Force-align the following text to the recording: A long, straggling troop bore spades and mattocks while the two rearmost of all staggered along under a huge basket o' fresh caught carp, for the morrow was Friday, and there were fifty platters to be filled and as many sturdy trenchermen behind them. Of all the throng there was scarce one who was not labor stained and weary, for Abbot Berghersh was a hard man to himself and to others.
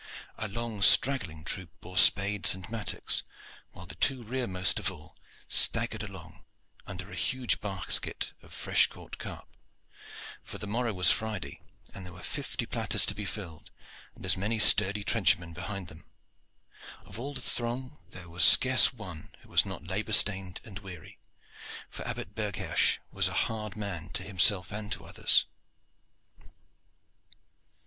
A 0.39 0.47
long, 0.47 0.81
straggling 0.81 1.43
troop 1.43 1.69
bore 1.79 1.95
spades 1.95 2.55
and 2.55 2.67
mattocks 2.71 3.21
while 3.71 3.85
the 3.85 3.93
two 3.93 4.23
rearmost 4.23 4.79
of 4.79 4.91
all 4.91 5.15
staggered 5.47 6.01
along 6.01 6.43
under 6.87 7.11
a 7.11 7.15
huge 7.15 7.61
basket 7.61 8.33
o' 8.41 8.47
fresh 8.49 8.87
caught 8.87 9.19
carp, 9.19 9.47
for 10.41 10.57
the 10.57 10.65
morrow 10.65 10.91
was 10.91 11.11
Friday, 11.11 11.59
and 11.93 12.03
there 12.03 12.13
were 12.13 12.23
fifty 12.23 12.65
platters 12.65 13.05
to 13.05 13.13
be 13.13 13.25
filled 13.25 13.69
and 14.15 14.25
as 14.25 14.35
many 14.35 14.57
sturdy 14.57 15.03
trenchermen 15.03 15.53
behind 15.53 15.87
them. 15.87 16.03
Of 17.05 17.19
all 17.19 17.35
the 17.35 17.41
throng 17.41 17.99
there 18.09 18.27
was 18.27 18.43
scarce 18.43 18.91
one 18.91 19.29
who 19.41 19.49
was 19.49 19.67
not 19.67 19.85
labor 19.85 20.13
stained 20.13 20.61
and 20.63 20.79
weary, 20.79 21.19
for 21.91 22.07
Abbot 22.07 22.33
Berghersh 22.33 22.97
was 23.11 23.27
a 23.27 23.33
hard 23.45 23.75
man 23.75 24.09
to 24.13 24.23
himself 24.23 24.71
and 24.71 24.91
to 24.93 25.05
others. 25.05 25.45